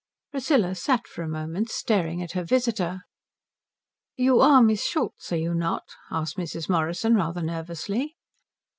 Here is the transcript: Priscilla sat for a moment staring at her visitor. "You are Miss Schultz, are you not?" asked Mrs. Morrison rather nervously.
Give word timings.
Priscilla 0.31 0.73
sat 0.73 1.07
for 1.07 1.21
a 1.21 1.27
moment 1.27 1.69
staring 1.69 2.23
at 2.23 2.31
her 2.31 2.43
visitor. 2.43 3.01
"You 4.17 4.39
are 4.39 4.59
Miss 4.63 4.83
Schultz, 4.83 5.31
are 5.31 5.37
you 5.37 5.53
not?" 5.53 5.89
asked 6.09 6.37
Mrs. 6.37 6.67
Morrison 6.67 7.13
rather 7.13 7.43
nervously. 7.43 8.15